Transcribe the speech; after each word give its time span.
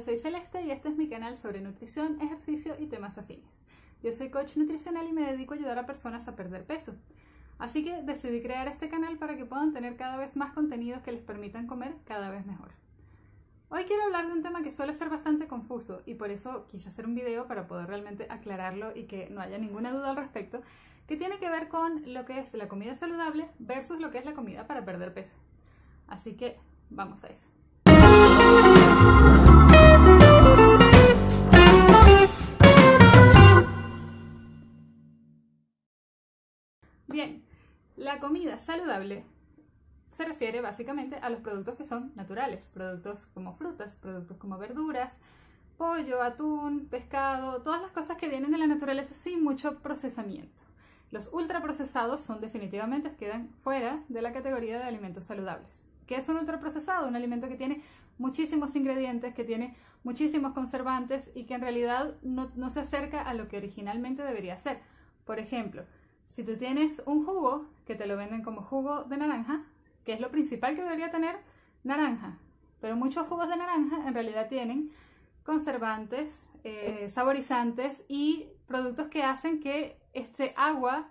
soy 0.00 0.16
Celeste 0.16 0.62
y 0.62 0.70
este 0.70 0.88
es 0.88 0.96
mi 0.96 1.08
canal 1.08 1.36
sobre 1.36 1.60
nutrición, 1.60 2.20
ejercicio 2.20 2.74
y 2.78 2.86
temas 2.86 3.18
afines. 3.18 3.62
Yo 4.02 4.12
soy 4.12 4.30
coach 4.30 4.56
nutricional 4.56 5.06
y 5.06 5.12
me 5.12 5.30
dedico 5.30 5.52
a 5.52 5.56
ayudar 5.58 5.78
a 5.78 5.86
personas 5.86 6.26
a 6.26 6.36
perder 6.36 6.64
peso. 6.64 6.94
Así 7.58 7.84
que 7.84 8.02
decidí 8.02 8.40
crear 8.40 8.66
este 8.68 8.88
canal 8.88 9.18
para 9.18 9.36
que 9.36 9.44
puedan 9.44 9.72
tener 9.72 9.96
cada 9.96 10.16
vez 10.16 10.36
más 10.36 10.52
contenidos 10.52 11.02
que 11.02 11.12
les 11.12 11.22
permitan 11.22 11.66
comer 11.66 11.94
cada 12.06 12.30
vez 12.30 12.46
mejor. 12.46 12.70
Hoy 13.68 13.84
quiero 13.84 14.04
hablar 14.04 14.26
de 14.26 14.32
un 14.32 14.42
tema 14.42 14.62
que 14.62 14.70
suele 14.70 14.94
ser 14.94 15.10
bastante 15.10 15.46
confuso 15.46 16.02
y 16.06 16.14
por 16.14 16.30
eso 16.30 16.66
quise 16.68 16.88
hacer 16.88 17.06
un 17.06 17.14
video 17.14 17.46
para 17.46 17.66
poder 17.66 17.86
realmente 17.86 18.26
aclararlo 18.30 18.96
y 18.96 19.04
que 19.04 19.28
no 19.28 19.42
haya 19.42 19.58
ninguna 19.58 19.92
duda 19.92 20.10
al 20.10 20.16
respecto, 20.16 20.62
que 21.06 21.16
tiene 21.16 21.38
que 21.38 21.50
ver 21.50 21.68
con 21.68 22.02
lo 22.12 22.24
que 22.24 22.40
es 22.40 22.54
la 22.54 22.68
comida 22.68 22.94
saludable 22.94 23.48
versus 23.58 24.00
lo 24.00 24.10
que 24.10 24.18
es 24.18 24.24
la 24.24 24.32
comida 24.32 24.66
para 24.66 24.84
perder 24.84 25.12
peso. 25.12 25.36
Así 26.08 26.34
que 26.36 26.58
vamos 26.88 27.22
a 27.22 27.28
eso. 27.28 27.50
Bien, 37.10 37.42
la 37.96 38.20
comida 38.20 38.60
saludable 38.60 39.24
se 40.10 40.24
refiere 40.24 40.60
básicamente 40.60 41.16
a 41.16 41.28
los 41.28 41.40
productos 41.40 41.74
que 41.74 41.82
son 41.82 42.12
naturales, 42.14 42.70
productos 42.72 43.26
como 43.26 43.52
frutas, 43.52 43.98
productos 43.98 44.36
como 44.36 44.58
verduras, 44.58 45.18
pollo, 45.76 46.22
atún, 46.22 46.86
pescado, 46.88 47.62
todas 47.62 47.82
las 47.82 47.90
cosas 47.90 48.16
que 48.16 48.28
vienen 48.28 48.52
de 48.52 48.58
la 48.58 48.68
naturaleza 48.68 49.12
sin 49.12 49.42
mucho 49.42 49.80
procesamiento. 49.80 50.62
Los 51.10 51.32
ultraprocesados 51.32 52.20
son 52.20 52.40
definitivamente 52.40 53.16
quedan 53.16 53.48
fuera 53.56 54.04
de 54.08 54.22
la 54.22 54.32
categoría 54.32 54.78
de 54.78 54.84
alimentos 54.84 55.24
saludables. 55.24 55.82
¿Qué 56.06 56.14
es 56.14 56.28
un 56.28 56.36
ultraprocesado? 56.36 57.08
Un 57.08 57.16
alimento 57.16 57.48
que 57.48 57.56
tiene 57.56 57.82
muchísimos 58.18 58.76
ingredientes, 58.76 59.34
que 59.34 59.42
tiene 59.42 59.76
muchísimos 60.04 60.52
conservantes 60.52 61.28
y 61.34 61.44
que 61.44 61.54
en 61.54 61.62
realidad 61.62 62.14
no, 62.22 62.52
no 62.54 62.70
se 62.70 62.80
acerca 62.80 63.22
a 63.22 63.34
lo 63.34 63.48
que 63.48 63.56
originalmente 63.56 64.22
debería 64.22 64.56
ser. 64.58 64.78
Por 65.24 65.40
ejemplo, 65.40 65.84
si 66.30 66.44
tú 66.44 66.56
tienes 66.56 67.02
un 67.06 67.24
jugo 67.24 67.66
que 67.86 67.96
te 67.96 68.06
lo 68.06 68.16
venden 68.16 68.42
como 68.42 68.62
jugo 68.62 69.02
de 69.04 69.16
naranja, 69.16 69.64
que 70.04 70.12
es 70.12 70.20
lo 70.20 70.30
principal 70.30 70.76
que 70.76 70.82
debería 70.82 71.10
tener 71.10 71.36
naranja, 71.82 72.38
pero 72.80 72.96
muchos 72.96 73.26
jugos 73.26 73.48
de 73.48 73.56
naranja 73.56 74.06
en 74.06 74.14
realidad 74.14 74.48
tienen 74.48 74.92
conservantes, 75.42 76.48
eh, 76.62 77.10
saborizantes 77.12 78.04
y 78.08 78.46
productos 78.66 79.08
que 79.08 79.24
hacen 79.24 79.60
que 79.60 79.98
este 80.12 80.54
agua 80.56 81.08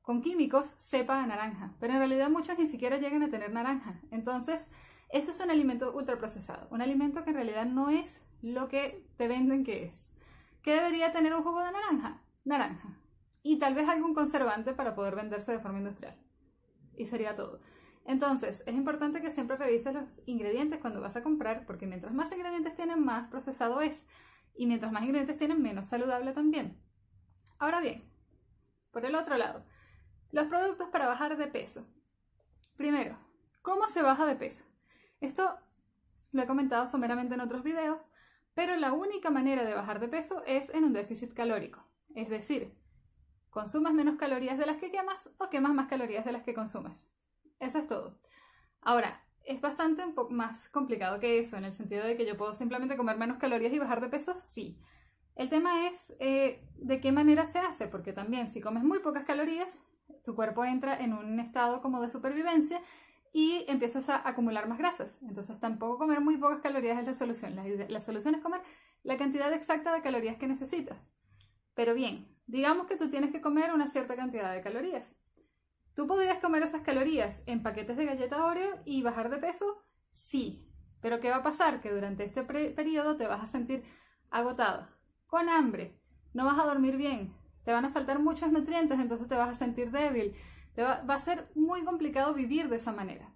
con 0.00 0.22
químicos 0.22 0.68
sepa 0.68 1.22
a 1.22 1.26
naranja, 1.26 1.74
pero 1.78 1.92
en 1.92 1.98
realidad 1.98 2.30
muchos 2.30 2.58
ni 2.58 2.66
siquiera 2.66 2.96
llegan 2.96 3.22
a 3.22 3.28
tener 3.28 3.52
naranja. 3.52 4.00
Entonces, 4.10 4.68
eso 5.10 5.32
es 5.32 5.40
un 5.40 5.50
alimento 5.50 5.92
ultraprocesado, 5.94 6.66
un 6.70 6.80
alimento 6.80 7.24
que 7.24 7.30
en 7.30 7.36
realidad 7.36 7.66
no 7.66 7.90
es 7.90 8.22
lo 8.40 8.68
que 8.68 9.04
te 9.18 9.28
venden 9.28 9.64
que 9.64 9.84
es. 9.84 10.10
¿Qué 10.62 10.72
debería 10.72 11.12
tener 11.12 11.34
un 11.34 11.42
jugo 11.42 11.60
de 11.62 11.72
naranja? 11.72 12.22
Naranja. 12.44 13.01
Y 13.42 13.58
tal 13.58 13.74
vez 13.74 13.88
algún 13.88 14.14
conservante 14.14 14.72
para 14.72 14.94
poder 14.94 15.16
venderse 15.16 15.52
de 15.52 15.58
forma 15.58 15.78
industrial. 15.78 16.16
Y 16.96 17.06
sería 17.06 17.34
todo. 17.34 17.60
Entonces, 18.04 18.62
es 18.66 18.74
importante 18.74 19.20
que 19.20 19.30
siempre 19.30 19.56
revises 19.56 19.94
los 19.94 20.22
ingredientes 20.26 20.80
cuando 20.80 21.00
vas 21.00 21.16
a 21.16 21.22
comprar, 21.22 21.66
porque 21.66 21.86
mientras 21.86 22.12
más 22.12 22.32
ingredientes 22.32 22.74
tienen, 22.74 23.04
más 23.04 23.28
procesado 23.28 23.80
es. 23.80 24.06
Y 24.54 24.66
mientras 24.66 24.92
más 24.92 25.02
ingredientes 25.02 25.36
tienen, 25.36 25.62
menos 25.62 25.86
saludable 25.86 26.32
también. 26.32 26.80
Ahora 27.58 27.80
bien, 27.80 28.10
por 28.90 29.04
el 29.06 29.14
otro 29.14 29.36
lado, 29.36 29.64
los 30.32 30.46
productos 30.46 30.88
para 30.88 31.06
bajar 31.06 31.36
de 31.36 31.46
peso. 31.46 31.86
Primero, 32.76 33.18
¿cómo 33.62 33.86
se 33.86 34.02
baja 34.02 34.26
de 34.26 34.34
peso? 34.34 34.64
Esto 35.20 35.58
lo 36.32 36.42
he 36.42 36.46
comentado 36.46 36.86
someramente 36.86 37.34
en 37.34 37.40
otros 37.40 37.62
videos, 37.62 38.10
pero 38.54 38.76
la 38.76 38.92
única 38.92 39.30
manera 39.30 39.64
de 39.64 39.74
bajar 39.74 40.00
de 40.00 40.08
peso 40.08 40.42
es 40.46 40.70
en 40.70 40.84
un 40.84 40.92
déficit 40.92 41.32
calórico. 41.32 41.86
Es 42.14 42.28
decir, 42.28 42.74
consumas 43.52 43.92
menos 43.92 44.16
calorías 44.16 44.58
de 44.58 44.66
las 44.66 44.78
que 44.78 44.90
quemas 44.90 45.30
o 45.38 45.50
quemas 45.50 45.74
más 45.74 45.86
calorías 45.86 46.24
de 46.24 46.32
las 46.32 46.42
que 46.42 46.54
consumes. 46.54 47.06
Eso 47.60 47.78
es 47.78 47.86
todo. 47.86 48.18
Ahora, 48.80 49.22
es 49.44 49.60
bastante 49.60 50.02
un 50.02 50.14
poco 50.14 50.32
más 50.32 50.68
complicado 50.70 51.20
que 51.20 51.38
eso, 51.38 51.56
en 51.58 51.64
el 51.64 51.72
sentido 51.72 52.04
de 52.04 52.16
que 52.16 52.26
yo 52.26 52.36
puedo 52.36 52.54
simplemente 52.54 52.96
comer 52.96 53.18
menos 53.18 53.36
calorías 53.36 53.72
y 53.72 53.78
bajar 53.78 54.00
de 54.00 54.08
peso, 54.08 54.34
sí. 54.38 54.80
El 55.36 55.50
tema 55.50 55.86
es 55.86 56.14
eh, 56.18 56.66
de 56.76 57.00
qué 57.00 57.12
manera 57.12 57.46
se 57.46 57.58
hace, 57.58 57.88
porque 57.88 58.12
también 58.12 58.48
si 58.50 58.60
comes 58.60 58.84
muy 58.84 59.00
pocas 59.00 59.24
calorías, 59.24 59.80
tu 60.24 60.34
cuerpo 60.34 60.64
entra 60.64 60.98
en 60.98 61.12
un 61.12 61.38
estado 61.38 61.82
como 61.82 62.00
de 62.00 62.08
supervivencia 62.08 62.80
y 63.34 63.64
empiezas 63.68 64.08
a 64.08 64.26
acumular 64.26 64.66
más 64.66 64.78
grasas. 64.78 65.20
Entonces 65.22 65.60
tampoco 65.60 65.98
comer 65.98 66.20
muy 66.20 66.38
pocas 66.38 66.60
calorías 66.60 66.98
es 66.98 67.04
la 67.04 67.14
solución. 67.14 67.54
La, 67.54 67.64
la 67.64 68.00
solución 68.00 68.34
es 68.34 68.40
comer 68.40 68.62
la 69.02 69.18
cantidad 69.18 69.52
exacta 69.52 69.92
de 69.92 70.02
calorías 70.02 70.36
que 70.36 70.46
necesitas. 70.46 71.12
Pero 71.74 71.94
bien, 71.94 72.31
digamos 72.52 72.86
que 72.86 72.96
tú 72.96 73.08
tienes 73.08 73.32
que 73.32 73.40
comer 73.40 73.72
una 73.72 73.88
cierta 73.88 74.14
cantidad 74.14 74.52
de 74.52 74.60
calorías. 74.60 75.18
¿Tú 75.94 76.06
podrías 76.06 76.38
comer 76.38 76.62
esas 76.62 76.82
calorías 76.82 77.42
en 77.46 77.62
paquetes 77.62 77.96
de 77.96 78.04
galleta 78.04 78.44
Oreo 78.44 78.78
y 78.84 79.02
bajar 79.02 79.30
de 79.30 79.38
peso? 79.38 79.82
Sí. 80.12 80.68
Pero 81.00 81.18
¿qué 81.18 81.30
va 81.30 81.36
a 81.36 81.42
pasar? 81.42 81.80
Que 81.80 81.90
durante 81.90 82.24
este 82.24 82.44
periodo 82.44 83.16
te 83.16 83.26
vas 83.26 83.42
a 83.42 83.46
sentir 83.46 83.84
agotada, 84.30 84.94
con 85.26 85.48
hambre, 85.48 85.98
no 86.34 86.44
vas 86.44 86.58
a 86.58 86.66
dormir 86.66 86.98
bien, 86.98 87.34
te 87.64 87.72
van 87.72 87.86
a 87.86 87.90
faltar 87.90 88.18
muchos 88.18 88.52
nutrientes, 88.52 89.00
entonces 89.00 89.28
te 89.28 89.34
vas 89.34 89.48
a 89.48 89.58
sentir 89.58 89.90
débil. 89.90 90.34
Va, 90.78 91.02
va 91.08 91.14
a 91.14 91.20
ser 91.20 91.50
muy 91.54 91.84
complicado 91.84 92.34
vivir 92.34 92.68
de 92.68 92.76
esa 92.76 92.92
manera. 92.92 93.32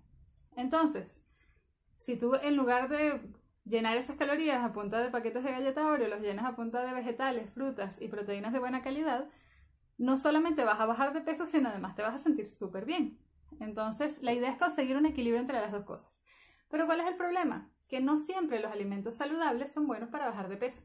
Entonces, 0.56 1.24
si 1.94 2.18
tú 2.18 2.34
en 2.34 2.54
lugar 2.54 2.90
de 2.90 3.18
llenar 3.66 3.96
esas 3.96 4.16
calorías 4.16 4.64
a 4.64 4.72
punta 4.72 5.00
de 5.00 5.10
paquetes 5.10 5.42
de 5.44 5.50
galleta 5.50 5.86
Oreo, 5.86 6.08
los 6.08 6.20
llenas 6.20 6.46
a 6.46 6.56
punta 6.56 6.84
de 6.84 6.92
vegetales, 6.92 7.52
frutas 7.52 8.00
y 8.00 8.08
proteínas 8.08 8.52
de 8.52 8.60
buena 8.60 8.82
calidad, 8.82 9.28
no 9.98 10.18
solamente 10.18 10.64
vas 10.64 10.80
a 10.80 10.86
bajar 10.86 11.12
de 11.12 11.20
peso, 11.20 11.46
sino 11.46 11.68
además 11.68 11.94
te 11.94 12.02
vas 12.02 12.14
a 12.14 12.18
sentir 12.18 12.48
súper 12.48 12.84
bien. 12.84 13.18
Entonces, 13.60 14.22
la 14.22 14.32
idea 14.32 14.50
es 14.50 14.58
conseguir 14.58 14.96
un 14.96 15.06
equilibrio 15.06 15.40
entre 15.40 15.60
las 15.60 15.72
dos 15.72 15.84
cosas. 15.84 16.20
Pero 16.68 16.86
¿cuál 16.86 17.00
es 17.00 17.06
el 17.06 17.16
problema? 17.16 17.70
Que 17.88 18.00
no 18.00 18.16
siempre 18.18 18.60
los 18.60 18.70
alimentos 18.70 19.16
saludables 19.16 19.72
son 19.72 19.86
buenos 19.86 20.10
para 20.10 20.26
bajar 20.26 20.48
de 20.48 20.56
peso. 20.56 20.82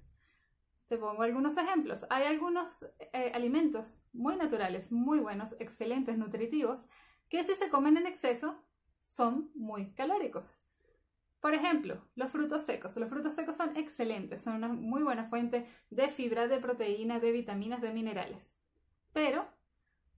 Te 0.87 0.97
pongo 0.97 1.23
algunos 1.23 1.57
ejemplos. 1.57 2.05
Hay 2.09 2.23
algunos 2.23 2.83
eh, 3.13 3.31
alimentos 3.33 4.03
muy 4.13 4.35
naturales, 4.35 4.91
muy 4.91 5.19
buenos, 5.19 5.55
excelentes, 5.59 6.17
nutritivos, 6.17 6.87
que 7.29 7.43
si 7.43 7.55
se 7.55 7.69
comen 7.69 7.97
en 7.97 8.07
exceso 8.07 8.63
son 8.99 9.51
muy 9.55 9.93
calóricos. 9.93 10.61
Por 11.41 11.55
ejemplo, 11.55 11.99
los 12.15 12.31
frutos 12.31 12.63
secos. 12.63 12.95
Los 12.97 13.09
frutos 13.09 13.33
secos 13.33 13.57
son 13.57 13.75
excelentes, 13.75 14.43
son 14.43 14.53
una 14.55 14.67
muy 14.67 15.01
buena 15.01 15.25
fuente 15.25 15.67
de 15.89 16.07
fibra, 16.09 16.47
de 16.47 16.59
proteínas, 16.59 17.21
de 17.21 17.31
vitaminas, 17.31 17.81
de 17.81 17.91
minerales. 17.91 18.55
Pero 19.11 19.47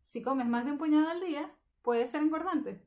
si 0.02 0.22
comes 0.22 0.48
más 0.48 0.66
de 0.66 0.72
un 0.72 0.78
puñado 0.78 1.10
al 1.10 1.22
día, 1.22 1.50
puede 1.82 2.08
ser 2.08 2.22
engordante, 2.22 2.86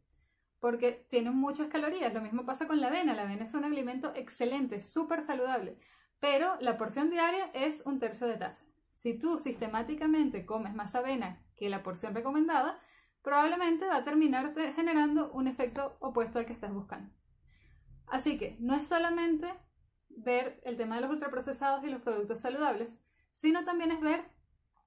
porque 0.61 1.07
tiene 1.09 1.31
muchas 1.31 1.69
calorías. 1.69 2.13
Lo 2.13 2.21
mismo 2.21 2.45
pasa 2.45 2.69
con 2.69 2.81
la 2.81 2.89
avena. 2.89 3.15
La 3.15 3.23
avena 3.23 3.47
es 3.47 3.55
un 3.55 3.65
alimento 3.65 4.13
excelente, 4.15 4.83
súper 4.83 5.23
saludable, 5.23 5.79
pero 6.21 6.57
la 6.61 6.77
porción 6.77 7.09
diaria 7.09 7.51
es 7.55 7.83
un 7.87 7.99
tercio 7.99 8.27
de 8.27 8.37
taza. 8.37 8.67
Si 8.91 9.19
tú 9.19 9.39
sistemáticamente 9.39 10.45
comes 10.45 10.75
más 10.75 10.95
avena 10.95 11.43
que 11.57 11.71
la 11.71 11.83
porción 11.83 12.15
recomendada, 12.15 12.79
probablemente 13.23 13.87
va 13.87 13.97
a 13.97 14.05
terminar 14.05 14.53
generando 14.75 15.33
un 15.33 15.49
efecto 15.49 15.97
opuesto 16.01 16.39
al 16.39 16.45
que 16.45 16.53
estás 16.53 16.73
buscando. 16.73 17.11
Así 18.09 18.39
que 18.39 18.57
no 18.61 18.75
es 18.75 18.87
solamente 18.87 19.53
ver 20.09 20.61
el 20.65 20.77
tema 20.77 20.97
de 20.97 21.03
los 21.03 21.11
ultraprocesados 21.11 21.85
y 21.85 21.91
los 21.91 22.03
productos 22.03 22.41
saludables, 22.41 22.99
sino 23.33 23.65
también 23.65 23.93
es 23.93 24.01
ver 24.01 24.25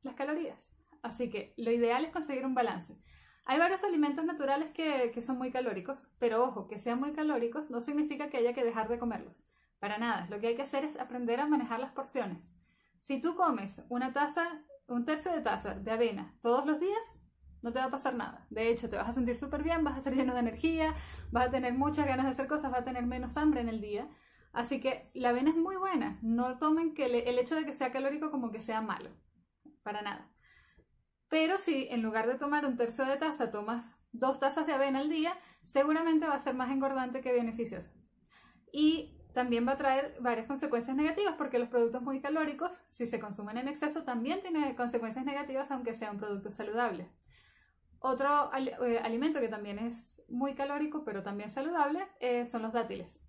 las 0.01 0.15
calorías. 0.15 0.73
Así 1.01 1.29
que 1.29 1.53
lo 1.57 1.71
ideal 1.71 2.03
es 2.03 2.11
conseguir 2.11 2.45
un 2.45 2.55
balance. 2.55 2.97
Hay 3.45 3.57
varios 3.57 3.83
alimentos 3.83 4.25
naturales 4.25 4.71
que, 4.71 5.21
son 5.21 5.37
muy 5.37 5.51
calóricos, 5.51 6.09
pero 6.19 6.43
ojo, 6.43 6.67
que 6.67 6.77
sean 6.77 6.99
muy 6.99 7.13
calóricos 7.13 7.71
no 7.71 7.79
significa 7.79 8.29
que 8.29 8.37
haya 8.37 8.53
que 8.53 8.63
dejar 8.63 8.89
de 8.89 8.99
comerlos. 8.99 9.45
Para 9.79 9.97
nada, 9.97 10.27
lo 10.29 10.39
que 10.39 10.47
hay 10.47 10.55
que 10.55 10.61
hacer 10.61 10.83
es 10.83 10.99
aprender 10.99 11.39
a 11.39 11.47
manejar 11.47 11.79
las 11.79 11.93
porciones. 11.93 12.55
Si 12.99 13.21
tú 13.21 13.35
comes 13.35 13.81
una 13.89 14.13
taza, 14.13 14.61
un 14.87 15.05
tercio 15.05 15.31
de 15.31 15.41
taza 15.41 15.73
de 15.73 15.91
avena 15.91 16.37
todos 16.41 16.65
los 16.65 16.79
días, 16.79 17.19
no 17.61 17.71
te 17.71 17.79
va 17.79 17.85
a 17.85 17.91
pasar 17.91 18.15
nada. 18.15 18.45
De 18.49 18.69
hecho, 18.69 18.89
te 18.89 18.97
vas 18.97 19.09
a 19.09 19.13
sentir 19.13 19.37
súper 19.37 19.63
bien, 19.63 19.83
vas 19.83 19.95
a 19.95 19.97
estar 19.99 20.13
lleno 20.13 20.33
de 20.33 20.39
energía, 20.39 20.93
vas 21.31 21.47
a 21.47 21.49
tener 21.51 21.73
muchas 21.73 22.05
ganas 22.05 22.25
de 22.25 22.31
hacer 22.31 22.47
cosas, 22.47 22.71
vas 22.71 22.81
a 22.81 22.85
tener 22.85 23.05
menos 23.05 23.37
hambre 23.37 23.61
en 23.61 23.69
el 23.69 23.81
día. 23.81 24.09
Así 24.51 24.79
que 24.79 25.11
la 25.13 25.29
avena 25.29 25.51
es 25.51 25.55
muy 25.55 25.75
buena. 25.75 26.19
No 26.21 26.57
tomen 26.57 26.93
que 26.93 27.05
el 27.05 27.39
hecho 27.39 27.55
de 27.55 27.65
que 27.65 27.73
sea 27.73 27.91
calórico 27.91 28.31
como 28.31 28.51
que 28.51 28.61
sea 28.61 28.81
malo. 28.81 29.11
Para 29.83 30.01
nada. 30.01 30.31
Pero 31.29 31.57
si 31.57 31.87
en 31.91 32.01
lugar 32.01 32.27
de 32.27 32.35
tomar 32.35 32.65
un 32.65 32.75
tercio 32.75 33.05
de 33.05 33.17
taza 33.17 33.51
tomas 33.51 33.95
dos 34.11 34.39
tazas 34.39 34.65
de 34.65 34.73
avena 34.73 34.99
al 34.99 35.09
día, 35.09 35.33
seguramente 35.63 36.27
va 36.27 36.33
a 36.33 36.39
ser 36.39 36.55
más 36.55 36.71
engordante 36.71 37.21
que 37.21 37.31
beneficioso. 37.31 37.93
Y 38.71 39.19
también 39.33 39.67
va 39.67 39.73
a 39.73 39.77
traer 39.77 40.17
varias 40.19 40.47
consecuencias 40.47 40.97
negativas 40.97 41.35
porque 41.37 41.59
los 41.59 41.69
productos 41.69 42.01
muy 42.01 42.19
calóricos, 42.19 42.81
si 42.87 43.05
se 43.05 43.19
consumen 43.19 43.57
en 43.57 43.67
exceso, 43.67 44.03
también 44.03 44.41
tienen 44.41 44.75
consecuencias 44.75 45.23
negativas 45.23 45.69
aunque 45.69 45.93
sea 45.93 46.11
un 46.11 46.17
producto 46.17 46.49
saludable. 46.49 47.11
Otro 47.99 48.49
eh, 48.55 48.99
alimento 48.99 49.39
que 49.39 49.49
también 49.49 49.77
es 49.77 50.21
muy 50.29 50.55
calórico 50.55 51.03
pero 51.03 51.21
también 51.21 51.51
saludable 51.51 52.07
eh, 52.19 52.45
son 52.45 52.61
los 52.61 52.73
dátiles. 52.73 53.25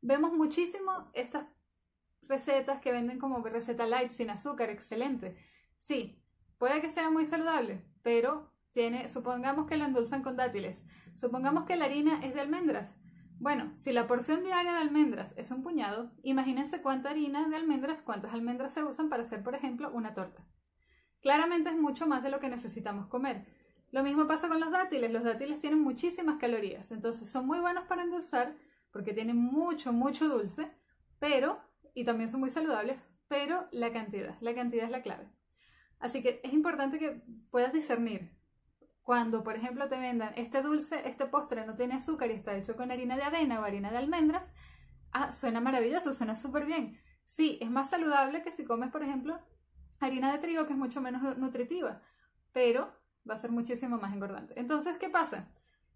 Vemos 0.00 0.32
muchísimo 0.32 1.10
estas 1.14 1.46
recetas 2.22 2.80
que 2.80 2.92
venden 2.92 3.18
como 3.18 3.42
receta 3.42 3.86
light 3.86 4.10
sin 4.10 4.30
azúcar, 4.30 4.70
excelente. 4.70 5.36
Sí, 5.78 6.22
puede 6.58 6.80
que 6.80 6.90
sea 6.90 7.10
muy 7.10 7.24
saludable, 7.24 7.84
pero 8.02 8.52
tiene, 8.72 9.08
supongamos 9.08 9.66
que 9.66 9.76
lo 9.76 9.84
endulzan 9.84 10.22
con 10.22 10.36
dátiles, 10.36 10.84
supongamos 11.14 11.64
que 11.64 11.76
la 11.76 11.86
harina 11.86 12.20
es 12.22 12.34
de 12.34 12.40
almendras. 12.40 13.00
Bueno, 13.38 13.72
si 13.74 13.92
la 13.92 14.06
porción 14.06 14.44
diaria 14.44 14.72
de 14.72 14.78
almendras 14.78 15.34
es 15.36 15.50
un 15.50 15.62
puñado, 15.62 16.12
imagínense 16.22 16.80
cuánta 16.82 17.10
harina 17.10 17.48
de 17.48 17.56
almendras, 17.56 18.02
cuántas 18.02 18.32
almendras 18.32 18.72
se 18.74 18.82
usan 18.82 19.08
para 19.08 19.22
hacer, 19.22 19.42
por 19.42 19.54
ejemplo, 19.54 19.90
una 19.92 20.14
torta. 20.14 20.44
Claramente 21.20 21.70
es 21.70 21.76
mucho 21.76 22.06
más 22.06 22.22
de 22.22 22.30
lo 22.30 22.40
que 22.40 22.48
necesitamos 22.48 23.08
comer. 23.08 23.46
Lo 23.96 24.02
mismo 24.02 24.26
pasa 24.26 24.46
con 24.46 24.60
los 24.60 24.70
dátiles. 24.70 25.10
Los 25.10 25.24
dátiles 25.24 25.58
tienen 25.58 25.80
muchísimas 25.80 26.36
calorías, 26.36 26.92
entonces 26.92 27.30
son 27.30 27.46
muy 27.46 27.60
buenos 27.60 27.84
para 27.84 28.02
endulzar 28.02 28.54
porque 28.90 29.14
tienen 29.14 29.38
mucho, 29.38 29.90
mucho 29.90 30.28
dulce, 30.28 30.70
pero, 31.18 31.62
y 31.94 32.04
también 32.04 32.28
son 32.28 32.40
muy 32.40 32.50
saludables, 32.50 33.14
pero 33.26 33.68
la 33.70 33.94
cantidad, 33.94 34.36
la 34.42 34.54
cantidad 34.54 34.84
es 34.84 34.90
la 34.90 35.00
clave. 35.00 35.30
Así 35.98 36.22
que 36.22 36.42
es 36.44 36.52
importante 36.52 36.98
que 36.98 37.22
puedas 37.50 37.72
discernir. 37.72 38.36
Cuando, 39.00 39.42
por 39.42 39.56
ejemplo, 39.56 39.88
te 39.88 39.98
vendan 39.98 40.34
este 40.36 40.60
dulce, 40.60 41.08
este 41.08 41.24
postre 41.24 41.64
no 41.64 41.74
tiene 41.74 41.94
azúcar 41.94 42.30
y 42.30 42.34
está 42.34 42.54
hecho 42.54 42.76
con 42.76 42.90
harina 42.90 43.16
de 43.16 43.22
avena 43.22 43.60
o 43.60 43.64
harina 43.64 43.90
de 43.90 43.96
almendras, 43.96 44.52
ah, 45.12 45.32
suena 45.32 45.62
maravilloso, 45.62 46.12
suena 46.12 46.36
súper 46.36 46.66
bien. 46.66 47.00
Sí, 47.24 47.56
es 47.62 47.70
más 47.70 47.88
saludable 47.88 48.42
que 48.42 48.52
si 48.52 48.62
comes, 48.62 48.90
por 48.90 49.02
ejemplo, 49.02 49.40
harina 50.00 50.32
de 50.32 50.38
trigo, 50.38 50.66
que 50.66 50.74
es 50.74 50.78
mucho 50.78 51.00
menos 51.00 51.38
nutritiva, 51.38 52.02
pero 52.52 52.92
va 53.28 53.34
a 53.34 53.38
ser 53.38 53.50
muchísimo 53.50 53.98
más 53.98 54.14
engordante. 54.14 54.58
Entonces, 54.58 54.96
¿qué 54.98 55.08
pasa? 55.08 55.48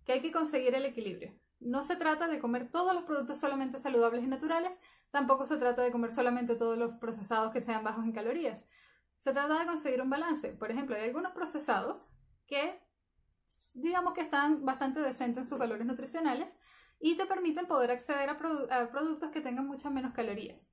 Que 0.05 0.12
hay 0.12 0.21
que 0.21 0.32
conseguir 0.32 0.75
el 0.75 0.85
equilibrio. 0.85 1.32
No 1.61 1.82
se 1.82 1.97
trata 1.97 2.27
de 2.27 2.38
comer 2.38 2.71
todos 2.71 2.94
los 2.94 3.05
productos 3.05 3.38
solamente 3.38 3.79
saludables 3.79 4.25
y 4.25 4.29
naturales, 4.29 4.79
tampoco 5.11 5.47
se 5.47 5.56
trata 5.59 5.82
de 5.82 5.93
comer 5.93 6.11
solamente 6.11 6.56
todos 6.56 6.79
los 6.79 6.94
procesados 6.94 7.53
que 7.53 7.61
sean 7.62 7.85
bajos 7.85 8.05
en 8.05 8.12
calorías. 8.12 8.65
Se 9.19 9.32
trata 9.32 9.59
de 9.59 9.67
conseguir 9.67 10.00
un 10.00 10.09
balance. 10.09 10.49
Por 10.53 10.71
ejemplo, 10.71 10.97
hay 10.97 11.05
algunos 11.05 11.32
procesados 11.32 12.09
que 12.47 12.81
digamos 13.75 14.15
que 14.15 14.23
están 14.23 14.65
bastante 14.65 15.00
decentes 15.00 15.44
en 15.44 15.49
sus 15.49 15.59
valores 15.59 15.87
nutricionales 15.87 16.59
y 16.99 17.17
te 17.17 17.26
permiten 17.26 17.67
poder 17.67 17.91
acceder 17.91 18.29
a, 18.29 18.38
productos 18.38 19.31
que 19.31 19.41
tengan 19.41 19.67
muchas 19.67 19.93
menos 19.93 20.12
calorías. 20.12 20.73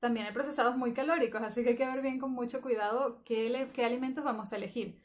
También 0.00 0.26
hay 0.26 0.32
procesados 0.32 0.76
muy 0.76 0.92
calóricos, 0.92 1.40
así 1.42 1.62
que 1.62 1.70
hay 1.70 1.76
que 1.76 1.86
ver 1.86 2.02
bien 2.02 2.18
con 2.18 2.32
mucho 2.32 2.60
cuidado 2.60 3.22
qué, 3.24 3.70
alimentos 3.84 4.24
vamos 4.24 4.52
a 4.52 4.56
elegir. 4.56 5.00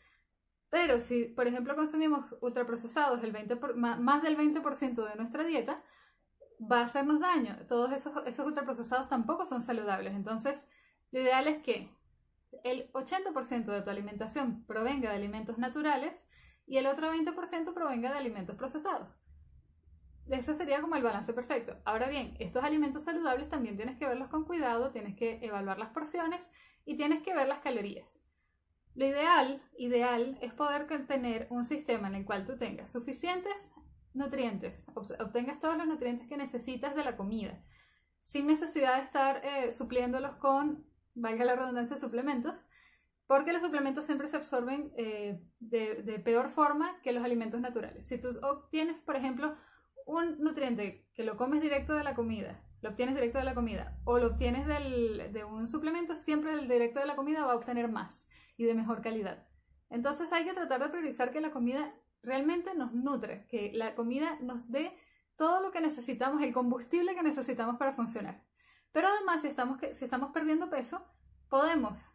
Pero 0.71 0.99
si, 0.99 1.25
por 1.25 1.47
ejemplo, 1.47 1.75
consumimos 1.75 2.35
ultraprocesados 2.41 3.21
el 3.23 3.33
20 3.33 3.57
más 3.75 4.23
del 4.23 4.37
20% 4.37 5.07
de 5.07 5.15
nuestra 5.15 5.43
dieta, 5.43 5.83
va 6.59 6.79
a 6.79 6.85
hacernos 6.85 7.19
daño. 7.19 7.57
Todos 7.67 7.91
esos, 7.91 8.25
esos 8.25 8.45
ultraprocesados 8.45 9.09
tampoco 9.09 9.45
son 9.45 9.61
saludables. 9.61 10.13
Entonces, 10.13 10.65
lo 11.11 11.19
ideal 11.19 11.47
es 11.47 11.61
que 11.61 11.89
el 12.63 12.89
80% 12.93 13.65
de 13.65 13.81
tu 13.81 13.89
alimentación 13.89 14.65
provenga 14.65 15.09
de 15.09 15.17
alimentos 15.17 15.57
naturales 15.57 16.25
y 16.65 16.77
el 16.77 16.87
otro 16.87 17.11
20% 17.11 17.73
provenga 17.73 18.11
de 18.11 18.17
alimentos 18.17 18.55
procesados. 18.55 19.19
Ese 20.29 20.53
sería 20.55 20.79
como 20.79 20.95
el 20.95 21.03
balance 21.03 21.33
perfecto. 21.33 21.75
Ahora 21.83 22.07
bien, 22.07 22.37
estos 22.39 22.63
alimentos 22.63 23.03
saludables 23.03 23.49
también 23.49 23.75
tienes 23.75 23.97
que 23.97 24.07
verlos 24.07 24.29
con 24.29 24.45
cuidado, 24.45 24.91
tienes 24.91 25.17
que 25.17 25.39
evaluar 25.41 25.77
las 25.79 25.89
porciones 25.89 26.49
y 26.85 26.95
tienes 26.95 27.21
que 27.23 27.33
ver 27.33 27.49
las 27.49 27.59
calorías. 27.59 28.21
Lo 28.93 29.05
ideal, 29.05 29.61
ideal 29.77 30.37
es 30.41 30.53
poder 30.53 30.87
tener 31.07 31.47
un 31.49 31.63
sistema 31.63 32.09
en 32.09 32.15
el 32.15 32.25
cual 32.25 32.45
tú 32.45 32.57
tengas 32.57 32.91
suficientes 32.91 33.71
nutrientes, 34.13 34.85
obtengas 34.93 35.59
todos 35.61 35.77
los 35.77 35.87
nutrientes 35.87 36.27
que 36.27 36.35
necesitas 36.35 36.95
de 36.95 37.05
la 37.05 37.15
comida, 37.15 37.63
sin 38.23 38.47
necesidad 38.47 38.97
de 38.97 39.03
estar 39.03 39.45
eh, 39.45 39.71
supliéndolos 39.71 40.35
con, 40.35 40.85
valga 41.15 41.45
la 41.45 41.55
redundancia, 41.55 41.95
suplementos, 41.95 42.65
porque 43.27 43.53
los 43.53 43.61
suplementos 43.61 44.05
siempre 44.05 44.27
se 44.27 44.35
absorben 44.35 44.91
eh, 44.97 45.41
de, 45.59 46.21
peor 46.25 46.49
forma 46.49 46.99
que 47.01 47.13
los 47.13 47.23
alimentos 47.23 47.61
naturales. 47.61 48.05
Si 48.05 48.19
tú 48.19 48.29
obtienes, 48.43 48.99
por 48.99 49.15
ejemplo, 49.15 49.55
un 50.05 50.37
nutriente 50.39 51.07
que 51.13 51.23
lo 51.23 51.37
comes 51.37 51.61
directo 51.61 51.93
de 51.93 52.03
la 52.03 52.13
comida, 52.13 52.61
lo 52.81 52.89
obtienes 52.89 53.15
directo 53.15 53.37
de 53.37 53.45
la 53.45 53.53
comida, 53.53 53.97
o 54.03 54.17
lo 54.17 54.27
obtienes 54.27 54.67
de 54.67 55.45
un 55.45 55.67
suplemento, 55.67 56.17
siempre 56.17 56.53
el 56.53 56.67
directo 56.67 56.99
de 56.99 57.05
la 57.05 57.15
comida 57.15 57.45
va 57.45 57.53
a 57.53 57.55
obtener 57.55 57.87
más 57.87 58.27
y 58.57 58.65
de 58.65 58.73
mejor 58.73 59.01
calidad. 59.01 59.47
Entonces 59.89 60.31
hay 60.31 60.45
que 60.45 60.53
tratar 60.53 60.81
de 60.81 60.89
priorizar 60.89 61.31
que 61.31 61.41
la 61.41 61.51
comida 61.51 61.93
realmente 62.23 62.73
nos 62.75 62.93
nutre, 62.93 63.45
que 63.47 63.71
la 63.73 63.95
comida 63.95 64.37
nos 64.41 64.71
dé 64.71 64.97
todo 65.35 65.61
lo 65.61 65.71
que 65.71 65.81
necesitamos, 65.81 66.41
el 66.41 66.53
combustible 66.53 67.15
que 67.15 67.23
necesitamos 67.23 67.77
para 67.77 67.93
funcionar. 67.93 68.43
Pero 68.91 69.07
además, 69.07 69.41
si 69.41 69.47
estamos, 69.47 69.79
si 69.93 70.05
estamos 70.05 70.31
perdiendo 70.31 70.69
peso, 70.69 71.05
podemos 71.49 72.07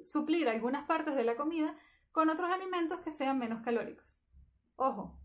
suplir 0.00 0.48
algunas 0.48 0.84
partes 0.84 1.14
de 1.14 1.24
la 1.24 1.36
comida 1.36 1.74
con 2.12 2.28
otros 2.28 2.50
alimentos 2.50 3.00
que 3.00 3.10
sean 3.10 3.38
menos 3.38 3.62
calóricos. 3.62 4.16
Ojo, 4.76 5.18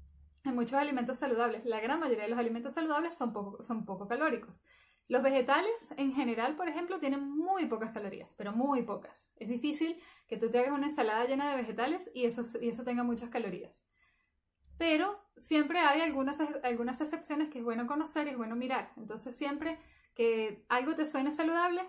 hay 0.44 0.54
muchos 0.54 0.74
alimentos 0.74 1.18
saludables. 1.18 1.66
La 1.66 1.80
gran 1.80 2.00
mayoría 2.00 2.24
de 2.24 2.30
los 2.30 2.40
alimentos 2.40 2.74
saludables 2.74 3.18
son 3.18 3.34
poco, 3.34 3.64
son 3.64 3.86
poco 3.86 4.08
calóricos. 4.08 4.66
Los 5.12 5.24
vegetales 5.24 5.90
en 5.98 6.14
general, 6.14 6.56
por 6.56 6.70
ejemplo, 6.70 6.98
tienen 7.02 7.20
muy 7.30 7.66
pocas 7.66 7.92
calorías, 7.92 8.34
pero 8.38 8.54
muy 8.54 8.84
pocas. 8.84 9.30
Es 9.36 9.50
difícil 9.50 10.02
que 10.26 10.38
tú 10.38 10.50
te 10.50 10.60
hagas 10.60 10.72
una 10.72 10.88
ensalada 10.88 11.26
llena 11.26 11.50
de 11.50 11.58
vegetales 11.58 12.10
y 12.14 12.24
eso, 12.24 12.44
y 12.62 12.70
eso 12.70 12.86
tenga 12.86 13.04
muchas 13.04 13.30
calorías. 13.30 13.84
Pero 14.78 15.22
siempre 15.36 15.80
hay 15.80 16.00
algunas, 16.00 16.40
algunas 16.64 17.02
excepciones 17.02 17.50
que 17.50 17.60
es 17.60 17.66
bueno 17.66 17.88
conocer 17.88 18.28
y 18.28 18.30
es 18.30 18.38
bueno 18.38 18.56
mirar. 18.56 18.94
Entonces 18.96 19.36
siempre 19.36 19.78
que 20.14 20.64
algo 20.70 20.96
te 20.96 21.06
suene 21.06 21.32
saludable, 21.32 21.82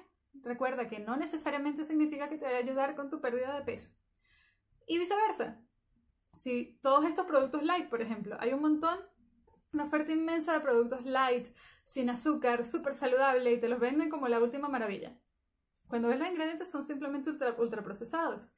recuerda 0.43 0.89
que 0.89 0.99
no 0.99 1.17
necesariamente 1.17 1.85
significa 1.85 2.29
que 2.29 2.39
te 2.39 2.47
va 2.47 2.51
a 2.51 2.57
ayudar 2.57 2.97
con 2.97 3.09
tu 3.09 3.21
pérdida 3.21 3.55
de 3.57 3.63
peso. 3.63 3.97
Y 4.89 4.99
viceversa. 4.99 5.63
Si 6.33 6.77
todos 6.83 7.05
estos 7.05 7.27
productos 7.27 7.63
light, 7.63 7.89
por 7.89 8.03
ejemplo, 8.03 8.37
hay 8.41 8.53
un 8.53 8.63
montón, 8.63 8.99
una 9.73 9.85
oferta 9.85 10.13
inmensa 10.13 10.53
de 10.53 10.61
productos 10.61 11.05
light, 11.05 11.49
sin 11.85 12.11
azúcar, 12.11 12.65
súper 12.65 12.95
saludable 12.95 13.53
y 13.53 13.61
te 13.61 13.69
los 13.69 13.81
venden 13.81 14.11
como 14.11 14.29
la 14.29 14.41
última 14.41 14.69
maravilla. 14.69 15.17
Cuando 15.89 16.09
ves 16.09 16.19
los 16.19 16.29
ingredientes 16.29 16.71
son 16.71 16.85
simplemente 16.85 17.31
ultra, 17.59 17.83
procesados. 17.83 18.55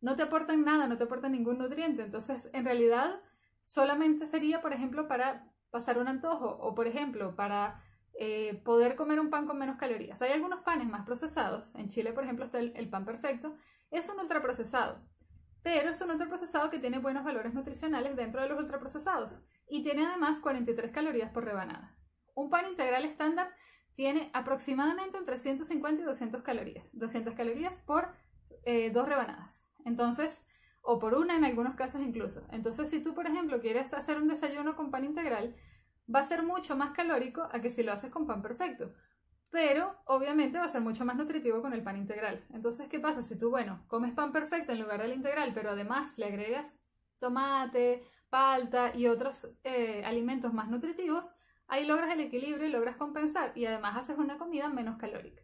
No 0.00 0.14
te 0.14 0.22
aportan 0.22 0.64
nada, 0.64 0.86
no 0.86 0.96
te 0.96 1.04
aportan 1.04 1.32
ningún 1.32 1.58
nutriente. 1.58 2.02
Entonces, 2.02 2.50
en 2.52 2.64
realidad, 2.64 3.20
solamente 3.62 4.26
sería, 4.26 4.60
por 4.60 4.72
ejemplo, 4.72 5.08
para 5.08 5.50
pasar 5.70 5.98
un 5.98 6.08
antojo 6.08 6.48
o, 6.48 6.74
por 6.74 6.86
ejemplo, 6.86 7.34
para 7.34 7.82
eh, 8.14 8.60
poder 8.64 8.94
comer 8.94 9.18
un 9.18 9.30
pan 9.30 9.46
con 9.46 9.58
menos 9.58 9.78
calorías. 9.78 10.20
Hay 10.22 10.32
algunos 10.32 10.60
panes 10.60 10.88
más 10.88 11.04
procesados. 11.04 11.74
En 11.74 11.88
Chile, 11.88 12.12
por 12.12 12.24
ejemplo, 12.24 12.44
está 12.44 12.58
el, 12.58 12.72
el 12.76 12.88
pan 12.88 13.04
perfecto. 13.04 13.56
Es 13.90 14.08
un 14.08 14.20
ultraprocesado, 14.20 15.00
pero 15.62 15.90
es 15.90 16.00
un 16.00 16.10
ultraprocesado 16.10 16.70
que 16.70 16.78
tiene 16.78 16.98
buenos 16.98 17.24
valores 17.24 17.54
nutricionales 17.54 18.14
dentro 18.14 18.42
de 18.42 18.48
los 18.48 18.58
ultraprocesados 18.58 19.40
y 19.68 19.82
tiene 19.82 20.06
además 20.06 20.40
43 20.40 20.90
calorías 20.90 21.30
por 21.30 21.44
rebanada. 21.44 21.96
Un 22.34 22.50
pan 22.50 22.66
integral 22.66 23.04
estándar 23.04 23.54
tiene 23.94 24.30
aproximadamente 24.34 25.16
entre 25.16 25.38
150 25.38 26.02
y 26.02 26.04
200 26.04 26.42
calorías. 26.42 26.96
200 26.98 27.34
calorías 27.34 27.78
por 27.78 28.14
eh, 28.64 28.90
dos 28.90 29.08
rebanadas. 29.08 29.64
Entonces, 29.84 30.46
o 30.82 30.98
por 30.98 31.14
una 31.14 31.36
en 31.36 31.44
algunos 31.44 31.74
casos 31.74 32.00
incluso. 32.02 32.46
Entonces, 32.52 32.90
si 32.90 33.02
tú, 33.02 33.14
por 33.14 33.26
ejemplo, 33.26 33.60
quieres 33.60 33.92
hacer 33.94 34.18
un 34.18 34.28
desayuno 34.28 34.76
con 34.76 34.90
pan 34.90 35.04
integral, 35.04 35.56
va 36.14 36.20
a 36.20 36.28
ser 36.28 36.42
mucho 36.42 36.76
más 36.76 36.92
calórico 36.92 37.48
a 37.52 37.60
que 37.60 37.70
si 37.70 37.82
lo 37.82 37.92
haces 37.92 38.10
con 38.10 38.26
pan 38.26 38.42
perfecto. 38.42 38.92
Pero 39.50 39.96
obviamente 40.04 40.58
va 40.58 40.64
a 40.64 40.68
ser 40.68 40.80
mucho 40.80 41.04
más 41.04 41.16
nutritivo 41.16 41.62
con 41.62 41.72
el 41.72 41.82
pan 41.82 41.96
integral. 41.96 42.44
Entonces, 42.52 42.88
¿qué 42.88 43.00
pasa? 43.00 43.22
Si 43.22 43.38
tú, 43.38 43.50
bueno, 43.50 43.84
comes 43.88 44.12
pan 44.12 44.32
perfecto 44.32 44.72
en 44.72 44.80
lugar 44.80 45.02
del 45.02 45.14
integral, 45.14 45.52
pero 45.54 45.70
además 45.70 46.18
le 46.18 46.26
agregas 46.26 46.78
tomate, 47.18 48.04
palta 48.36 48.92
y 48.94 49.06
otros 49.06 49.48
eh, 49.64 50.02
alimentos 50.04 50.52
más 50.52 50.68
nutritivos, 50.68 51.32
Ahí 51.68 51.84
logras 51.84 52.12
el 52.12 52.20
equilibrio 52.20 52.66
y 52.68 52.70
logras 52.70 52.96
compensar 52.96 53.52
y 53.56 53.66
además 53.66 53.96
haces 53.96 54.18
una 54.18 54.38
comida 54.38 54.68
menos 54.68 54.98
calórica. 54.98 55.42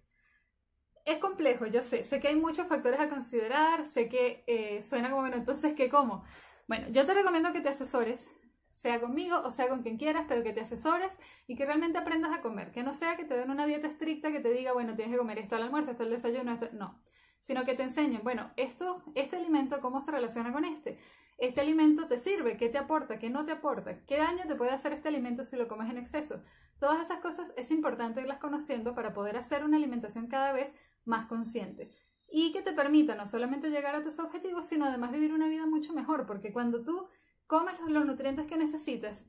Es 1.04 1.18
complejo, 1.18 1.66
yo 1.66 1.82
sé, 1.82 2.04
sé 2.04 2.20
que 2.20 2.28
hay 2.28 2.36
muchos 2.36 2.68
factores 2.68 3.00
a 3.00 3.08
considerar, 3.08 3.86
sé 3.86 4.08
que 4.08 4.44
eh, 4.46 4.82
suena 4.82 5.10
como, 5.10 5.22
bueno, 5.22 5.36
entonces, 5.36 5.74
¿qué 5.74 5.88
como? 5.88 6.22
Bueno, 6.68 6.86
yo 6.90 7.04
te 7.04 7.12
recomiendo 7.12 7.52
que 7.52 7.60
te 7.60 7.70
asesores, 7.70 8.30
sea 8.72 9.00
conmigo 9.00 9.40
o 9.44 9.50
sea 9.50 9.68
con 9.68 9.82
quien 9.82 9.96
quieras, 9.98 10.26
pero 10.28 10.44
que 10.44 10.52
te 10.52 10.60
asesores 10.60 11.12
y 11.48 11.56
que 11.56 11.66
realmente 11.66 11.98
aprendas 11.98 12.32
a 12.32 12.40
comer, 12.40 12.70
que 12.70 12.84
no 12.84 12.94
sea 12.94 13.16
que 13.16 13.24
te 13.24 13.36
den 13.36 13.50
una 13.50 13.66
dieta 13.66 13.88
estricta 13.88 14.30
que 14.30 14.38
te 14.40 14.52
diga, 14.52 14.72
bueno, 14.74 14.94
tienes 14.94 15.12
que 15.12 15.18
comer 15.18 15.38
esto 15.38 15.56
al 15.56 15.62
almuerzo, 15.62 15.90
esto 15.90 16.04
al 16.04 16.10
desayuno, 16.10 16.52
esto... 16.52 16.68
no, 16.72 17.02
sino 17.42 17.64
que 17.64 17.74
te 17.74 17.82
enseñen, 17.82 18.22
bueno, 18.24 18.50
esto, 18.56 19.02
este 19.14 19.36
alimento, 19.36 19.80
¿cómo 19.80 20.00
se 20.00 20.10
relaciona 20.10 20.52
con 20.52 20.64
este? 20.64 20.98
¿Este 21.38 21.60
alimento 21.60 22.06
te 22.06 22.18
sirve? 22.18 22.56
¿Qué 22.56 22.68
te 22.68 22.78
aporta? 22.78 23.18
¿Qué 23.18 23.28
no 23.28 23.44
te 23.44 23.52
aporta? 23.52 24.04
¿Qué 24.06 24.16
daño 24.16 24.44
te 24.46 24.54
puede 24.54 24.70
hacer 24.70 24.92
este 24.92 25.08
alimento 25.08 25.44
si 25.44 25.56
lo 25.56 25.68
comes 25.68 25.90
en 25.90 25.98
exceso? 25.98 26.42
Todas 26.78 27.04
esas 27.04 27.20
cosas 27.20 27.52
es 27.56 27.70
importante 27.70 28.20
irlas 28.20 28.38
conociendo 28.38 28.94
para 28.94 29.12
poder 29.12 29.36
hacer 29.36 29.64
una 29.64 29.76
alimentación 29.76 30.28
cada 30.28 30.52
vez 30.52 30.74
más 31.04 31.26
consciente 31.26 31.90
y 32.30 32.52
que 32.52 32.62
te 32.62 32.72
permita 32.72 33.14
no 33.14 33.26
solamente 33.26 33.70
llegar 33.70 33.94
a 33.94 34.02
tus 34.02 34.18
objetivos, 34.18 34.66
sino 34.66 34.86
además 34.86 35.12
vivir 35.12 35.32
una 35.32 35.48
vida 35.48 35.66
mucho 35.66 35.92
mejor, 35.92 36.26
porque 36.26 36.52
cuando 36.52 36.82
tú 36.82 37.08
comes 37.46 37.74
los 37.88 38.06
nutrientes 38.06 38.46
que 38.46 38.56
necesitas, 38.56 39.26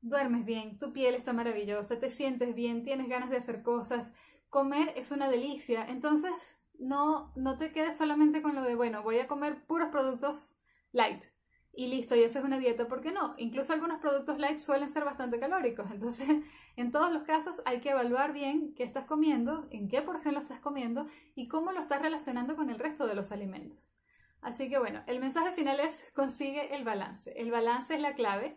duermes 0.00 0.44
bien, 0.44 0.78
tu 0.78 0.92
piel 0.92 1.14
está 1.14 1.32
maravillosa, 1.32 1.98
te 1.98 2.10
sientes 2.10 2.54
bien, 2.54 2.82
tienes 2.82 3.08
ganas 3.08 3.28
de 3.28 3.36
hacer 3.36 3.62
cosas, 3.62 4.12
comer 4.48 4.92
es 4.96 5.10
una 5.10 5.28
delicia. 5.28 5.84
Entonces, 5.86 6.32
no, 6.78 7.32
no 7.36 7.58
te 7.58 7.72
quedes 7.72 7.96
solamente 7.96 8.42
con 8.42 8.54
lo 8.54 8.62
de, 8.62 8.74
bueno, 8.74 9.02
voy 9.02 9.18
a 9.18 9.28
comer 9.28 9.64
puros 9.66 9.90
productos 9.90 10.50
light 10.92 11.24
y 11.72 11.88
listo, 11.88 12.16
y 12.16 12.22
esa 12.22 12.38
es 12.38 12.44
una 12.44 12.58
dieta, 12.58 12.88
¿por 12.88 13.02
qué 13.02 13.12
no? 13.12 13.34
Incluso 13.36 13.74
algunos 13.74 14.00
productos 14.00 14.38
light 14.38 14.60
suelen 14.60 14.88
ser 14.88 15.04
bastante 15.04 15.38
calóricos, 15.38 15.90
entonces 15.92 16.26
en 16.76 16.90
todos 16.90 17.12
los 17.12 17.24
casos 17.24 17.60
hay 17.66 17.80
que 17.80 17.90
evaluar 17.90 18.32
bien 18.32 18.74
qué 18.74 18.82
estás 18.82 19.04
comiendo, 19.04 19.68
en 19.70 19.88
qué 19.88 20.00
porción 20.00 20.34
lo 20.34 20.40
estás 20.40 20.60
comiendo 20.60 21.06
y 21.34 21.48
cómo 21.48 21.72
lo 21.72 21.80
estás 21.80 22.00
relacionando 22.00 22.56
con 22.56 22.70
el 22.70 22.78
resto 22.78 23.06
de 23.06 23.14
los 23.14 23.30
alimentos. 23.30 23.92
Así 24.40 24.70
que 24.70 24.78
bueno, 24.78 25.02
el 25.06 25.20
mensaje 25.20 25.52
final 25.54 25.80
es 25.80 26.04
consigue 26.14 26.74
el 26.74 26.84
balance. 26.84 27.32
El 27.36 27.50
balance 27.50 27.94
es 27.94 28.00
la 28.00 28.14
clave 28.14 28.56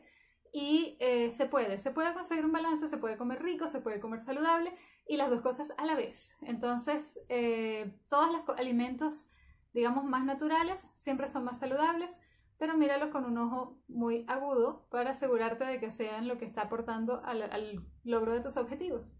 y 0.53 0.88
eh, 1.29 1.31
se 1.31 1.45
puede, 1.45 1.79
se 1.79 1.91
puede 1.91 2.13
conseguir 2.13 2.45
un 2.45 2.51
balance, 2.51 2.87
se 2.87 2.97
puede 2.97 3.17
comer 3.17 3.41
rico, 3.41 3.67
se 3.67 3.81
puede 3.81 3.99
comer 3.99 4.21
saludable 4.21 4.73
y 5.07 5.17
las 5.17 5.29
dos 5.29 5.41
cosas 5.41 5.73
a 5.77 5.85
la 5.85 5.95
vez. 5.95 6.29
Entonces, 6.41 7.19
eh, 7.29 7.97
todos 8.09 8.31
los 8.31 8.57
alimentos, 8.57 9.29
digamos, 9.73 10.03
más 10.03 10.25
naturales 10.25 10.87
siempre 10.95 11.27
son 11.27 11.45
más 11.45 11.59
saludables 11.59 12.17
pero 12.59 12.77
míralos 12.77 13.09
con 13.09 13.23
un 13.25 13.37
ojo 13.37 13.81
muy 13.87 14.25
agudo 14.27 14.85
para 14.91 15.11
asegurarte 15.11 15.63
de 15.63 15.79
que 15.79 15.91
sean 15.91 16.27
lo 16.27 16.37
que 16.37 16.45
está 16.45 16.63
aportando 16.63 17.23
al, 17.23 17.81
logro 18.03 18.33
de 18.33 18.41
tus 18.41 18.57
objetivos. 18.57 19.15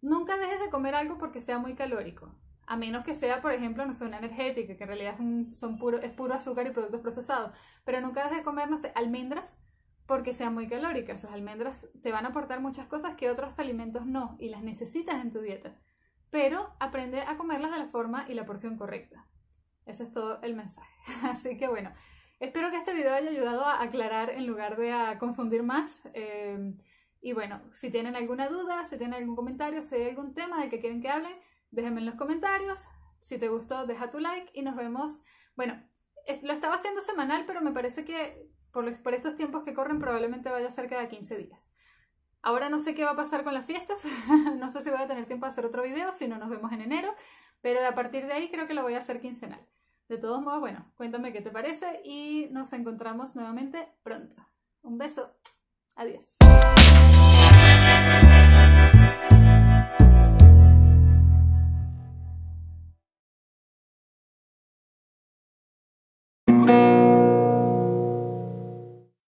Nunca 0.00 0.38
dejes 0.38 0.58
de 0.58 0.70
comer 0.70 0.94
algo 0.94 1.18
porque 1.18 1.42
sea 1.42 1.58
muy 1.58 1.74
calórico, 1.74 2.34
a 2.66 2.76
menos 2.76 3.04
que 3.04 3.14
sea, 3.14 3.42
por 3.42 3.52
ejemplo, 3.52 3.84
no 3.84 3.92
sé, 3.92 4.06
una 4.06 4.18
energética, 4.18 4.76
que 4.76 4.82
en 4.82 4.88
realidad 4.88 5.18
son 5.52 5.78
puro, 5.78 6.00
es 6.00 6.10
puro 6.12 6.32
azúcar 6.32 6.66
y 6.66 6.70
productos 6.70 7.02
procesados, 7.02 7.52
pero 7.84 8.00
nunca 8.00 8.22
dejes 8.22 8.38
de 8.38 8.44
comer, 8.44 8.70
no 8.70 8.78
sé, 8.78 8.92
almendras 8.94 9.60
porque 10.06 10.32
sean 10.32 10.54
muy 10.54 10.68
calóricas. 10.68 11.22
Las 11.22 11.32
almendras 11.32 11.88
te 12.02 12.12
van 12.12 12.26
a 12.26 12.28
aportar 12.28 12.60
muchas 12.60 12.86
cosas 12.86 13.16
que 13.16 13.30
otros 13.30 13.58
alimentos 13.58 14.06
no 14.06 14.36
y 14.38 14.48
las 14.48 14.62
necesitas 14.62 15.22
en 15.22 15.30
tu 15.30 15.40
dieta, 15.40 15.76
pero 16.30 16.74
aprende 16.80 17.22
a 17.22 17.36
comerlas 17.36 17.72
de 17.72 17.78
la 17.78 17.86
forma 17.86 18.26
y 18.28 18.34
la 18.34 18.46
porción 18.46 18.76
correcta. 18.76 19.26
Ese 19.86 20.04
es 20.04 20.12
todo 20.12 20.40
el 20.42 20.54
mensaje. 20.54 20.92
Así 21.24 21.56
que 21.56 21.68
bueno, 21.68 21.92
Espero 22.42 22.72
que 22.72 22.78
este 22.78 22.92
video 22.92 23.14
haya 23.14 23.30
ayudado 23.30 23.64
a 23.64 23.80
aclarar 23.80 24.28
en 24.30 24.48
lugar 24.48 24.76
de 24.76 24.90
a 24.90 25.16
confundir 25.20 25.62
más. 25.62 26.00
Eh, 26.12 26.74
y 27.20 27.34
bueno, 27.34 27.62
si 27.72 27.88
tienen 27.88 28.16
alguna 28.16 28.48
duda, 28.48 28.84
si 28.84 28.98
tienen 28.98 29.14
algún 29.14 29.36
comentario, 29.36 29.80
si 29.80 29.94
hay 29.94 30.08
algún 30.08 30.34
tema 30.34 30.60
del 30.60 30.68
que 30.68 30.80
quieren 30.80 31.00
que 31.00 31.08
hable, 31.08 31.28
déjenme 31.70 32.00
en 32.00 32.06
los 32.06 32.16
comentarios. 32.16 32.88
Si 33.20 33.38
te 33.38 33.46
gustó, 33.46 33.86
deja 33.86 34.10
tu 34.10 34.18
like 34.18 34.50
y 34.54 34.62
nos 34.62 34.74
vemos. 34.74 35.22
Bueno, 35.54 35.80
lo 36.42 36.52
estaba 36.52 36.74
haciendo 36.74 37.00
semanal, 37.00 37.44
pero 37.46 37.60
me 37.60 37.70
parece 37.70 38.04
que 38.04 38.50
por, 38.72 39.14
estos 39.14 39.36
tiempos 39.36 39.62
que 39.62 39.74
corren 39.74 39.98
probablemente 39.98 40.50
vaya 40.50 40.68
a 40.68 40.70
ser 40.70 40.88
cada 40.88 41.08
15 41.08 41.36
días. 41.36 41.70
Ahora 42.42 42.68
no 42.68 42.78
sé 42.78 42.94
qué 42.94 43.04
va 43.04 43.12
a 43.12 43.16
pasar 43.16 43.44
con 43.44 43.54
las 43.54 43.66
fiestas, 43.66 44.02
no 44.58 44.70
sé 44.70 44.82
si 44.82 44.90
voy 44.90 45.00
a 45.00 45.06
tener 45.06 45.26
tiempo 45.26 45.46
de 45.46 45.52
hacer 45.52 45.64
otro 45.64 45.82
video, 45.82 46.12
si 46.12 46.26
no 46.26 46.38
nos 46.38 46.50
vemos 46.50 46.72
en 46.72 46.80
enero, 46.80 47.14
pero 47.60 47.86
a 47.86 47.94
partir 47.94 48.26
de 48.26 48.32
ahí 48.32 48.50
creo 48.50 48.66
que 48.66 48.74
lo 48.74 48.82
voy 48.82 48.94
a 48.94 48.98
hacer 48.98 49.20
quincenal. 49.20 49.64
De 50.08 50.18
todos 50.18 50.42
modos, 50.42 50.60
bueno, 50.60 50.92
cuéntame 50.96 51.32
qué 51.32 51.40
te 51.40 51.50
parece 51.50 52.02
y 52.04 52.48
nos 52.50 52.72
encontramos 52.72 53.36
nuevamente 53.36 53.88
pronto. 54.02 54.36
Un 54.82 54.98
beso. 54.98 55.30
Adiós. 55.94 56.36